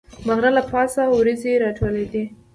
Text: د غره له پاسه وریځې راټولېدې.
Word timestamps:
د 0.25 0.27
غره 0.37 0.51
له 0.57 0.63
پاسه 0.71 1.01
وریځې 1.07 1.51
راټولېدې. 1.63 2.23